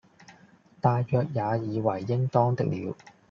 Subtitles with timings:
[0.81, 2.95] 大約也以爲應當的了。